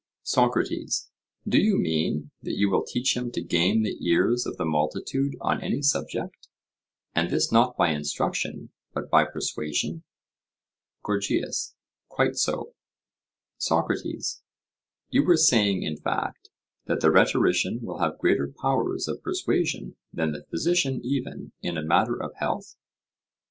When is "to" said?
3.33-3.41